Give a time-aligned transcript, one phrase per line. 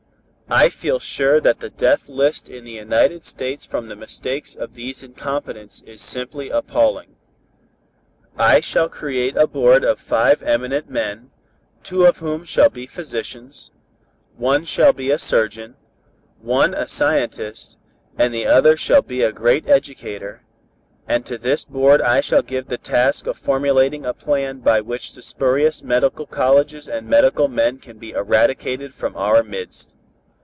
[0.53, 4.73] "I feel sure that the death list in the United States from the mistakes of
[4.73, 7.15] these incompetents is simply appalling.
[8.37, 11.31] "I shall create a board of five eminent men,
[11.83, 13.71] two of whom shall be physicians,
[14.35, 15.75] one shall be a surgeon,
[16.41, 17.77] one a scientist
[18.17, 20.43] and the other shall be a great educator,
[21.07, 25.13] and to this board I shall give the task of formulating a plan by which
[25.13, 29.95] the spurious medical colleges and medical men can be eradicated from our midst.